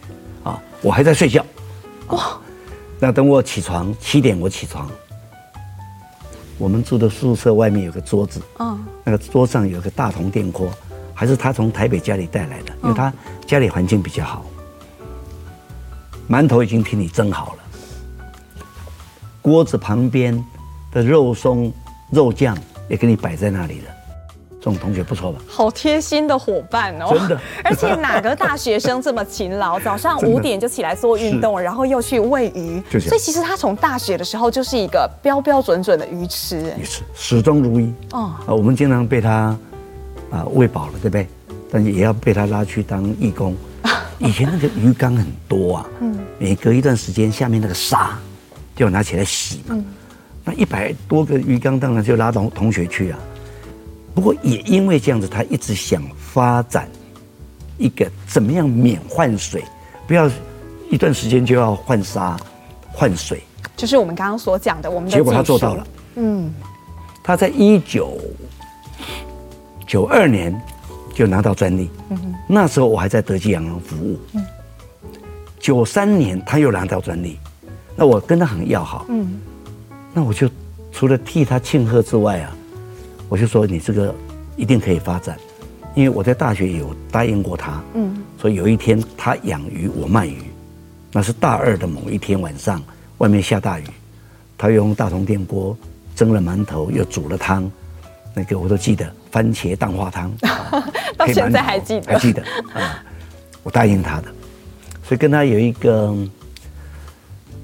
[0.45, 1.45] 啊，我还在睡觉，
[2.07, 2.41] 哇，
[2.99, 4.91] 那等我起床，七点我起床，
[6.61, 10.71] 我们住的宿舍外面有个桌子，嗯，那个桌上有个大铜电锅，
[11.15, 13.11] 还是他从台北家里带来的，因为他
[13.47, 14.45] 家里环境比较好，
[16.29, 18.63] 馒头已经替你蒸好了，
[19.41, 20.45] 锅子旁边
[20.93, 21.73] 的肉松、
[22.11, 22.55] 肉酱
[22.91, 24.00] 也给你摆在那里了。
[24.61, 25.41] 这种同学不错吧？
[25.49, 27.41] 好贴心的伙伴哦，真的。
[27.65, 37.91] 而且哪个大学生这么勤劳，早上五点就起来做运动，然后又去喂鱼，所以其实他从大学的时候就是一个标标准准的鱼痴，鱼痴始终如一。
[38.13, 39.57] 哦，啊，我们经常被他
[40.31, 41.27] 啊喂饱了，对不对？
[41.73, 43.57] 但是也要被他拉去当义工。
[44.19, 48.19] 以前那个鱼缸很多啊，嗯，每隔一段时间下面那个沙
[48.77, 49.83] 就要拿起来洗嘛。
[50.45, 53.19] 那一百多个鱼缸，当然就拉同同学去啊。
[54.15, 56.89] 不过也因为这样子，他一直想发展
[57.79, 59.65] 一个怎么样免换水，
[60.07, 60.31] 不要
[60.91, 62.39] 一段时间就要换沙、
[62.93, 63.43] 换水。
[63.77, 65.87] 就是我们刚刚所讲的，我们的结果他做到了。
[66.17, 66.53] 嗯，
[67.23, 68.19] 他在一九
[69.87, 70.61] 九二年
[71.15, 71.89] 就拿到专利。
[72.11, 74.19] 嗯哼，那时候我还在德基洋行服务。
[74.35, 74.45] 嗯，
[75.59, 77.39] 九三年他又拿到专利，
[77.97, 79.07] 那我跟他很要好。
[79.09, 79.41] 嗯，
[80.13, 80.51] 那我就
[80.91, 82.57] 除了替他庆贺之外啊。
[83.31, 84.13] 我就说你这个
[84.57, 85.39] 一定可以发展，
[85.95, 90.43] 因为我在大学有答应过他，嗯，所以有一天他养鱼我卖鱼，
[91.13, 92.83] 那是大二的某一天晚上，
[93.19, 93.85] 外面下大雨，
[94.59, 95.77] 他用大铜电锅
[96.17, 97.71] 蒸了馒头，又煮了汤，
[98.35, 100.33] 那个我都记得，番茄蛋花汤，
[101.17, 102.43] 到现在还记得，还记得
[102.75, 103.01] 啊，
[103.63, 104.25] 我答应他的，
[105.05, 106.13] 所以跟他有一个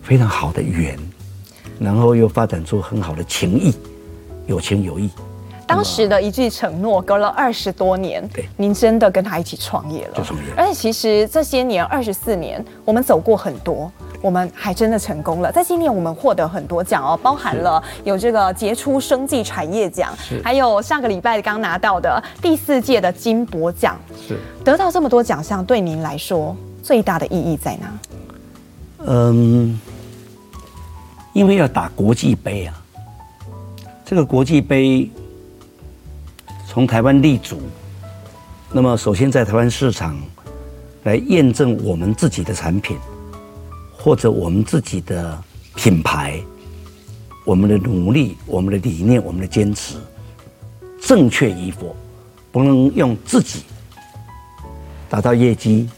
[0.01, 0.97] 非常好的缘，
[1.81, 3.75] 然后又发展出很好的情谊，
[4.47, 5.11] 有情有义。
[5.67, 10.47] 当时的一句承诺，隔了二十多年，对，您真的跟他一起创业了，就创业。
[10.57, 13.91] 而且其实这些年二十四年，我们走过很多，
[14.23, 15.51] 我们还真的成功了。
[15.51, 23.99] 在今年我们获得很多奖哦，包含了有这个杰出生计产业奖，还有上个礼拜刚拿到的第四届的金博奖。
[24.27, 27.99] 是得到这么多奖项，对您来说最大的意义在哪？
[29.09, 29.79] 嗯，
[31.33, 32.75] 因为要打国际杯啊，
[34.05, 35.11] 这个国际杯。
[36.77, 37.59] 从台湾立足，
[38.71, 40.15] 那么首先在台湾市场
[41.05, 42.99] 来验证我们自己的产品，
[43.97, 45.43] 或者我们自己的
[45.75, 46.39] 品牌，
[47.47, 49.97] 我们的努力、我们的理念、我们的坚持
[51.01, 51.97] 正确与否，
[52.53, 53.63] 不能用自己
[55.09, 55.89] 达到业绩、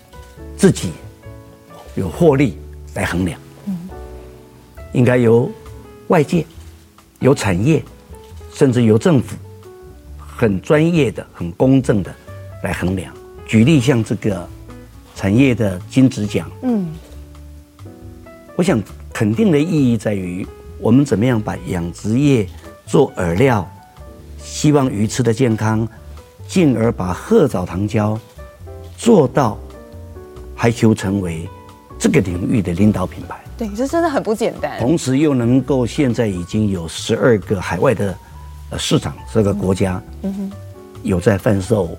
[0.56, 0.92] 自己
[1.96, 2.56] 有获利
[2.94, 3.40] 来衡量，
[4.92, 5.50] 应该由
[6.06, 6.46] 外界、
[7.18, 7.82] 由产业，
[8.54, 9.34] 甚至由政府。
[10.38, 12.14] 很专业的、很公正的
[12.62, 13.12] 来衡量。
[13.44, 14.48] 举例像这个
[15.16, 16.86] 产业的金质奖，嗯，
[18.54, 18.80] 我想
[19.12, 20.46] 肯定的意义在于，
[20.78, 22.46] 我们怎么样把养殖业
[22.86, 23.68] 做饵料，
[24.40, 25.88] 希望鱼吃的健康，
[26.46, 28.16] 进而把褐藻糖胶
[28.96, 29.58] 做到
[30.54, 31.48] 还求成为
[31.98, 33.40] 这个领域的领导品牌。
[33.56, 34.78] 对，这真的很不简单。
[34.78, 38.16] 同时又能够现在已经有十二个海外的。
[38.70, 40.52] 呃，市场这个国家，嗯哼，
[41.02, 41.96] 有在贩售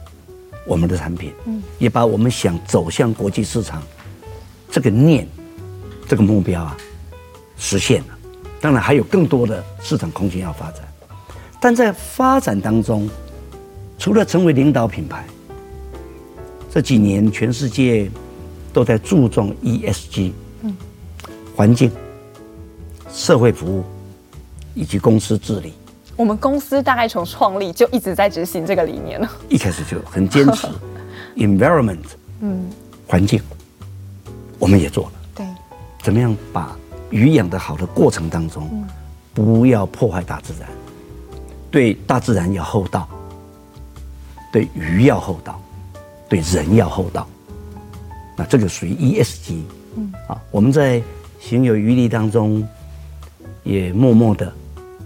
[0.68, 3.82] 我们的产品，嗯，也把我们想走向国际市场
[4.70, 5.28] 这个念，
[6.08, 6.78] 这个目标啊，
[7.58, 8.08] 实现了。
[8.62, 10.82] 当然还有更多的市场空间要发展，
[11.60, 13.10] 但在发展当中，
[13.98, 15.26] 除了成为领导品牌，
[16.70, 18.12] 这几年全世界
[18.72, 20.76] 都在注重 ESG，嗯，
[21.56, 21.90] 环境、
[23.12, 23.84] 社会服务
[24.76, 25.74] 以及公司治理。
[26.20, 29.32] 我们公司大概从创立就一直在执行这个理念了。
[29.48, 30.68] 一开始就很坚持，
[31.38, 32.04] environment，
[32.42, 32.70] 嗯，
[33.08, 33.42] 环境，
[34.60, 35.12] 我们也做了。
[35.34, 35.46] 对，
[36.04, 36.76] 怎么样把
[37.10, 38.86] 鱼养得好的过程当中，
[39.34, 40.68] 不要破坏大自然，
[41.72, 43.08] 对大自然要厚道，
[44.52, 45.58] 对鱼要厚道，
[46.28, 47.26] 对人要厚道。
[48.36, 49.62] 那这个属于 ESG，
[49.96, 51.02] 嗯，啊，我们在
[51.40, 52.68] 行有余力当中，
[53.64, 54.52] 也默默的。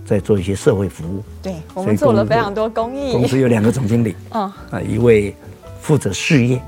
[0.05, 3.13] 在做一些社会服务，对，我们做了非常多公益。
[3.13, 5.35] 公司有两个总经理， 嗯，啊，一位
[5.79, 6.61] 负责事业，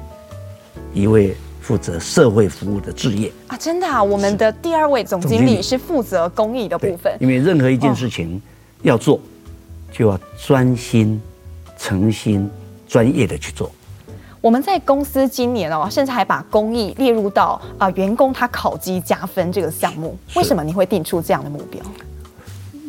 [0.94, 7.16] 一位负责社会服务的置业啊，真的啊，我们的第二位总经理是负责公益的部分。
[7.20, 8.42] 因为任何一件事情
[8.84, 9.20] 要做，
[9.92, 11.22] 就要专心、
[11.78, 12.50] 诚心、
[12.88, 13.70] 专业的去做。
[14.40, 20.16] 我们在公司今年哦，甚至还把公益列入到啊员工他考绩加分这个项目。
[20.36, 21.82] 为什么你会定出这样的目标？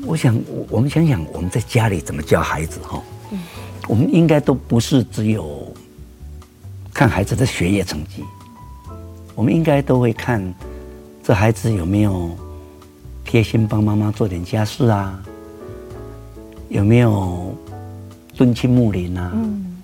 [0.07, 0.41] 我想，
[0.71, 3.03] 我们想想，我们在家里怎么教孩子哈？
[3.33, 3.41] 嗯，
[3.89, 5.67] 我们应该都不是只有
[6.95, 8.23] 看孩子的学业成绩，
[9.35, 10.55] 我们应该都会看
[11.25, 12.31] 这孩子有没有
[13.25, 15.21] 贴心帮妈妈做点家事啊，
[16.69, 17.53] 有没有
[18.37, 19.33] 敦亲睦邻啊？
[19.35, 19.83] 嗯，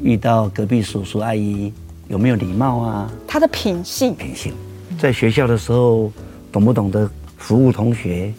[0.00, 1.72] 遇到隔壁叔叔阿姨
[2.06, 3.10] 有没有礼貌啊？
[3.26, 4.54] 他的品性，品性，
[5.00, 6.12] 在学校的时候
[6.52, 8.32] 懂不懂得服务同学？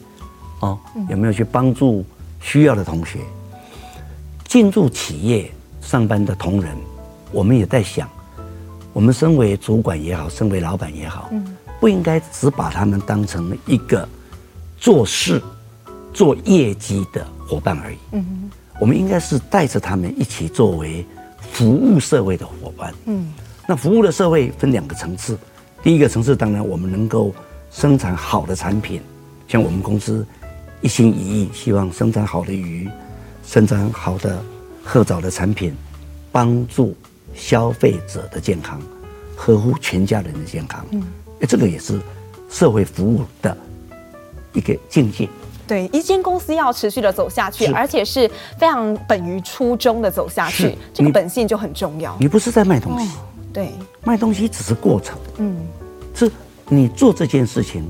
[0.62, 2.06] 哦，有没有去帮助
[2.40, 3.20] 需要的同学？
[4.48, 6.72] 进入企业上班的同仁，
[7.32, 8.08] 我们也在想，
[8.94, 11.30] 我们身为主管也好，身为老板也好，
[11.80, 14.08] 不应该只把他们当成一个
[14.78, 15.42] 做事、
[16.14, 17.98] 做业绩的伙伴而已。
[18.14, 21.06] 嗯，我们应该是带着他们一起作为
[21.52, 22.94] 服务社会的伙伴。
[23.08, 23.34] 嗯，
[23.68, 25.38] 那服务的社会分两个层次，
[25.84, 27.34] 第一个层次当然我们能够
[27.72, 29.02] 生产好的产品，
[29.50, 30.26] 像我们公司。
[30.86, 32.88] 一心一意，希望生产好的鱼，
[33.44, 34.40] 生产好的
[34.84, 35.76] 褐藻的产品，
[36.32, 36.96] 帮助
[37.34, 38.80] 消费者的健康，
[39.36, 40.86] 呵护全家人的健康。
[40.92, 41.02] 嗯，
[41.50, 42.00] 这个也是
[42.52, 43.58] 社会服务的
[44.54, 45.28] 一个境界。
[45.66, 52.16] 对，一间公司要持续的走下去，而且是非常本于初衷的走下去，这个本性就很重要。
[52.20, 53.10] 你不是在卖东西，
[53.52, 53.72] 对，
[54.04, 55.18] 卖东西只是过程。
[55.38, 55.58] 嗯，
[56.14, 56.32] 是
[56.70, 57.90] 你做这件事情，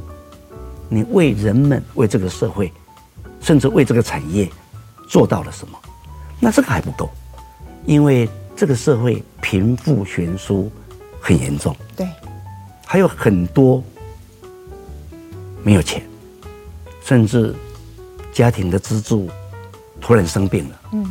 [0.87, 2.71] 你为人们，为这个社会。
[3.45, 4.49] 甚至为这个产业
[5.07, 5.77] 做到了什么？
[6.39, 7.07] 那这个还不够，
[7.85, 10.71] 因为这个社会贫富悬殊
[11.21, 12.09] 很严重，对，
[12.87, 13.83] 还有很多
[15.63, 16.01] 没有钱，
[17.03, 17.53] 甚至
[18.33, 19.29] 家庭的支柱
[20.01, 21.05] 突然生病了，嗯，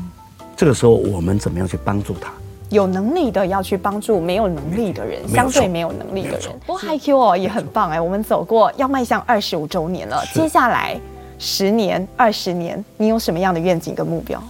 [0.57, 2.33] 这个时候我们怎么样去帮助他？
[2.71, 6.51] 有能力的要去帮助没有能力的人，相对没有能力的人。
[6.67, 11.01] 不过 HiQ 哦也很棒哎，我们走过要迈向二十五周年了，接下来。
[11.39, 14.43] 十年、二十年，你有什么样的愿景跟目标？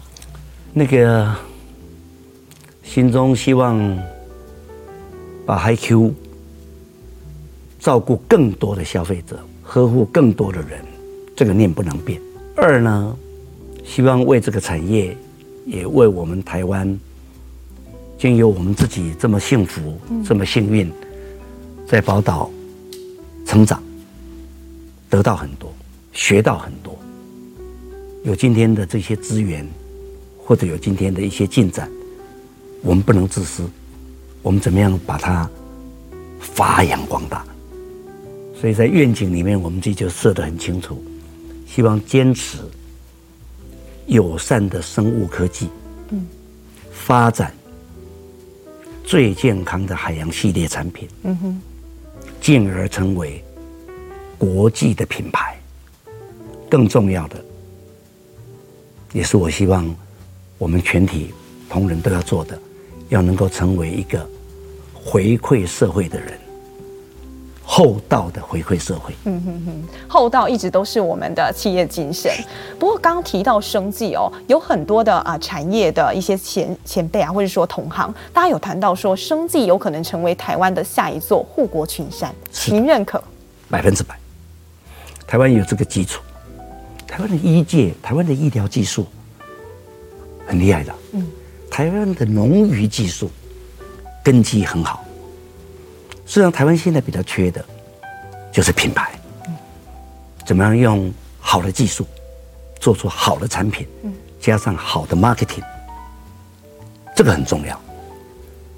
[0.73, 1.35] 那个
[2.83, 3.99] 心中希望
[5.47, 6.13] 把 HiQ
[7.79, 10.85] 照顾更多的消费者，呵护更多的人，
[11.37, 12.21] 这个念不能变。
[12.57, 13.17] 二呢，
[13.85, 15.17] 希望为这个产业，
[15.67, 16.99] 也为我们台湾，
[18.19, 20.91] 经由我们自己这么幸福、这么幸运，
[21.87, 22.51] 在宝岛
[23.45, 23.83] 成长，
[25.11, 25.64] 得到很多，
[26.15, 26.97] 学到很多，
[28.23, 29.69] 有今天的这些资源，
[30.39, 31.91] 或者有今天的一些进展，
[32.83, 33.69] 我们不能自私，
[34.41, 35.51] 我们怎么样把它
[36.39, 37.45] 发扬光大？
[38.59, 41.03] 所以在愿景里面，我们这就设得很清楚。
[41.67, 42.59] 希望坚持
[44.07, 45.69] 友善的生物科技，
[46.11, 46.25] 嗯，
[46.93, 47.53] 发展
[49.03, 51.61] 最健康的海洋系列产品，嗯哼，
[52.41, 53.43] 进而成为
[54.39, 55.59] 国际的品牌。
[56.71, 57.37] 更重要的，
[59.13, 59.95] 也是我希望
[60.59, 61.33] 我们全体
[61.69, 62.59] 同仁都要做的，
[63.09, 64.27] 要能够成为一个
[64.93, 66.39] 回馈社会的人。
[67.67, 69.15] 厚道的回馈社会。
[69.25, 72.31] 嗯哼哼，厚道一直都是我们的企业精神。
[72.79, 82.33] 不过刚刚提到生计哦，有很多的啊产业的一些前前辈啊，或者说同行，大家有谈到说，生计有可能成为台湾的下一座护国群山。
[82.69, 83.21] 您认可？
[83.71, 84.15] 百分之百。
[85.27, 86.23] 台湾有这个基础，
[87.07, 89.07] 台湾的医界，台湾的医疗技术
[90.47, 90.95] 很厉害的。
[91.13, 91.27] 嗯，
[91.71, 93.31] 台湾的农渔技术
[94.23, 95.05] 根基很好。
[96.27, 97.65] 实际上，台湾现在比较缺的，
[98.53, 99.13] 就是品牌。
[100.45, 102.07] 怎么样用好的技术，
[102.81, 103.87] 做出好的产品，
[104.41, 105.63] 加上好的 marketing，
[107.15, 107.81] 这个很重要。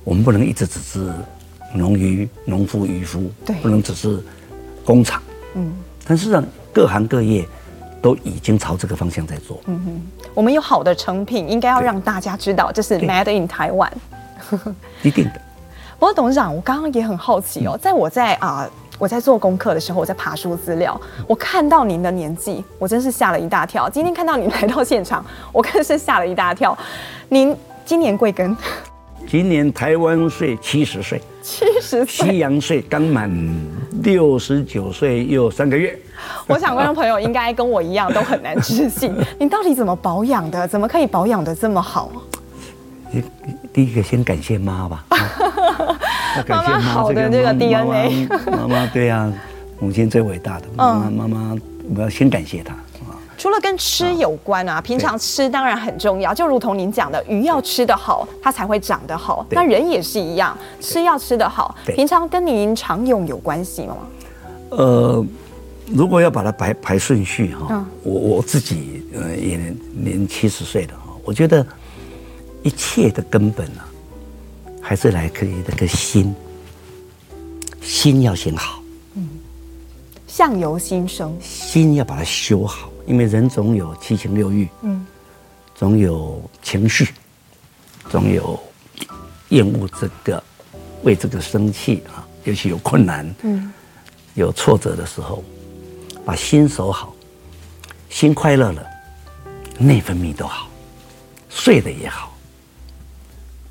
[0.05, 1.13] 我们不能一直只是
[1.75, 3.31] 农渔、农夫、渔夫，
[3.63, 4.23] 不能只是
[4.85, 5.23] 工厂。
[5.55, 5.73] 嗯。
[6.05, 7.45] 但事实上，各行各业
[8.03, 9.61] 都已经朝这个方向在做。
[9.67, 10.03] 嗯哼，
[10.35, 13.91] 我们有好的成品，应该要让大家知道，这是 Made in Taiwan。
[15.03, 15.41] 一定的。
[15.99, 23.89] 不过董事长，我刚刚也很好奇哦，在我在啊、呃、我在做功课的时候，我在爬书资料，我看到您的年纪，我真是吓了一大跳。
[23.89, 26.77] 今天看到你来到现场，我更是吓了一大跳。
[27.31, 28.55] 您今年贵庚？
[29.29, 33.29] 今年台湾岁七十岁，七十岁，西洋岁刚满
[34.05, 35.99] 六十九岁又三个月。
[36.47, 40.67] 我想观众朋友应该跟我一样都很难置信， 你到底怎么保养的？
[40.69, 42.11] 怎么可以保养的这么好？
[43.73, 45.05] 第一个先感谢妈吧，
[46.47, 48.29] 感谢妈好的这个 DNA。
[48.51, 49.33] 妈妈对啊，
[49.81, 51.57] 母亲最伟大的妈妈，妈妈
[51.97, 52.75] 我要先感谢她。
[53.37, 59.47] 除了跟吃有关啊，平常吃当然很重要，就如同您讲的，鱼要吃得好，它才会长得好。
[59.51, 61.75] 那人也是一样，吃要吃得好。
[61.87, 63.97] 平常跟您常用有关系吗？
[64.71, 65.25] 呃，
[65.87, 71.67] 如果要把它排排顺序哈，我我自己呃也年七十岁了哈，我觉得。
[72.63, 73.87] 一切的根本啊，
[74.83, 76.35] 还是来自于这个心，
[77.81, 78.83] 心要先好。
[79.15, 79.29] 嗯，
[80.27, 85.07] 相由心生，心要把它修好，因为人总有七情六欲，嗯，
[85.75, 87.09] 总有情绪，
[88.11, 88.59] 总有
[89.51, 90.43] 厌恶这个，
[91.03, 93.73] 为这个生气啊，尤其有困难，嗯，
[94.35, 95.45] 有挫折的时候，
[96.25, 97.15] 把心守好，
[98.11, 98.85] 心快乐了，
[99.79, 100.69] 内分泌都好，
[101.49, 102.37] 睡得也好。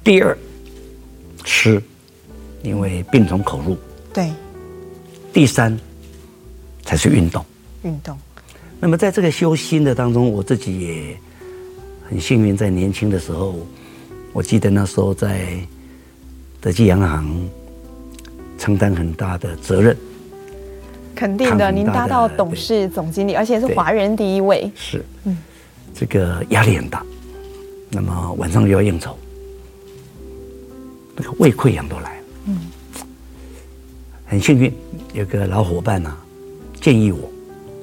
[0.04, 0.38] 第二，
[1.44, 1.84] 吃，
[2.64, 3.78] 因为病从口入。
[4.14, 4.32] 对。
[5.34, 5.78] 第三，
[6.84, 7.46] 才是运动。
[7.84, 8.18] 运动。
[8.86, 11.18] 那么在这个修心的当中，我自己也
[12.08, 13.56] 很幸运，在年轻的时候，
[14.32, 15.58] 我记得那时候在
[16.62, 17.50] 德记洋行
[18.60, 19.98] 承担很大的责任。
[21.16, 24.72] 肯定的，您搭到董事总经理，而且是华人第一位。
[24.76, 25.04] 是。
[25.24, 25.36] 嗯。
[25.92, 27.04] 这个压力很大，
[27.90, 29.18] 那么晚上又要应酬。
[31.16, 32.60] 那个胃溃疡都来了，嗯，
[34.28, 34.72] 很幸运
[35.16, 36.16] 有个老伙伴啊，
[36.80, 37.28] 建议我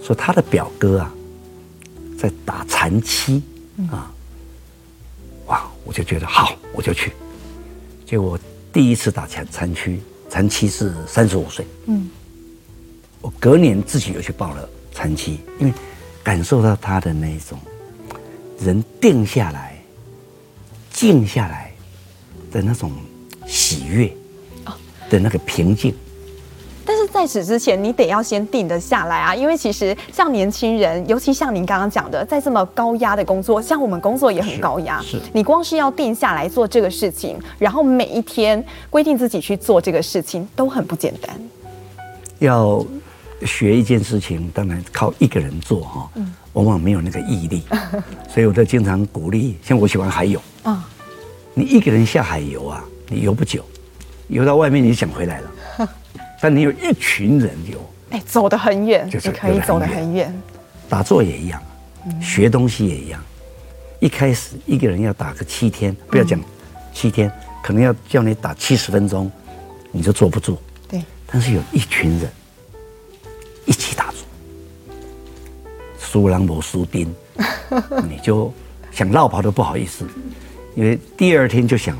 [0.02, 1.14] 说他的表哥啊，
[2.18, 3.42] 在打残七
[3.90, 4.12] 啊，
[5.46, 7.12] 哇，我就觉得好，我就去。
[8.04, 8.38] 结果
[8.72, 12.10] 第一次打残残区，残七是三十五岁，嗯，
[13.20, 15.72] 我隔年自己又去报了残七，因为
[16.22, 17.58] 感受到他的那一种
[18.60, 19.80] 人定下来、
[20.90, 21.72] 静下来
[22.50, 22.92] 的那种。
[23.44, 24.10] 喜悦
[25.10, 25.94] 的那个平静，
[27.12, 29.34] 在此之前，你得要先定得下来啊！
[29.34, 41.38] 因为其实像年轻人，尤其像您刚刚讲的，在这么高压的工作，像我们工作也很高压，是你光是要定下来做这个事情，然后每一天规定自己去做这个事情，都很不简单。
[42.38, 42.84] 要
[43.44, 46.10] 学一件事情，当然靠一个人做哈，
[46.54, 47.62] 往往没有那个毅力，
[48.32, 50.88] 所以我都经常鼓励，像我喜欢海泳啊，
[51.52, 53.62] 你一个人下海游啊，你游不久，
[54.28, 55.50] 游到外面你就想回来了，
[56.42, 57.78] 但你有一群人有，
[58.10, 60.42] 哎，走得很远，就是可以走得很远。
[60.88, 61.62] 打坐也一样，
[62.20, 63.24] 学东西也一样，
[64.00, 66.40] 一开始一个人要打个七天，不要讲
[66.92, 67.30] 七天，
[67.62, 69.30] 可能要叫你打七十分钟，
[69.92, 70.58] 你就坐不住。
[70.88, 72.28] 对，但是有一群人。
[73.64, 74.26] 一起打坐，
[75.96, 77.14] 输人无输丁，
[78.10, 78.52] 你就
[78.90, 80.04] 想绕跑都不好意思，
[80.74, 81.96] 因为第二天就想，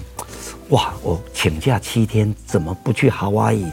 [0.71, 3.67] 哇，我请假七天，怎么不去夏威夷，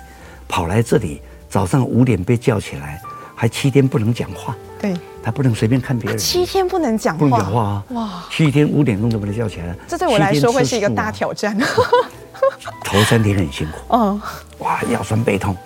[0.49, 1.21] 跑来这里？
[1.47, 3.01] 早上五点被叫起来，
[3.33, 4.93] 还七天不能讲话，对，
[5.23, 7.61] 他不能随便看别人，七天不能讲话，不能讲话。
[7.63, 11.57] 啊，哇，七天五点钟都把他叫起来，这对我来说会是一个大挑战，
[12.85, 14.21] 头三天很辛苦，嗯，
[14.59, 15.57] 哇，腰酸背痛，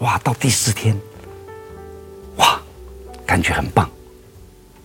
[0.00, 1.00] 哇，到第四天。
[2.38, 2.60] 哇，
[3.24, 3.88] 感觉很棒，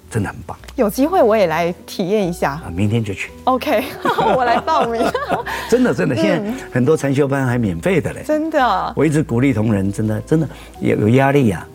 [0.10, 0.58] 真的很棒。
[0.76, 2.52] 有机会我也来体验一下。
[2.52, 3.32] 啊，明天就去。
[3.44, 3.84] OK，
[4.36, 5.02] 我来报名。
[5.70, 8.24] 真的真的，现在很多禅修班还免费的嘞。
[8.26, 8.94] 真的。
[8.96, 10.48] 我一直鼓励同仁，真的真的
[10.80, 11.66] 有有压力呀，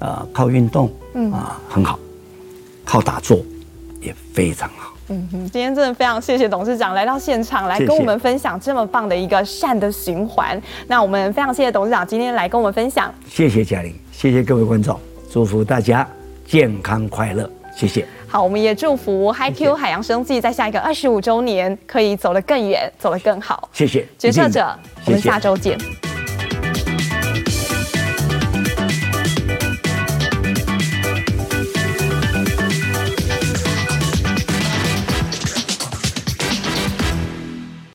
[0.00, 1.98] 啊，靠运动，嗯啊很好，
[2.84, 3.40] 靠打坐
[4.00, 4.92] 也非常好。
[5.10, 10.60] 嗯哼，今天真的非常谢谢董事长来到现场，来跟我们分享这么棒的一个善的循环。
[10.86, 13.10] 那我们非常谢谢董事长今天来跟我们分享。
[13.26, 15.00] 谢谢嘉玲，谢谢各位观众。
[15.30, 16.06] 祝福大家
[16.46, 18.04] 健康快乐，谢谢。
[18.26, 23.68] 好，我们也祝福 HiQ 海洋生计在下一个二十五周年可以走得更远，走得更好。
[23.72, 25.78] 谢谢，决策者，我们下周见。
[25.78, 26.07] 谢谢。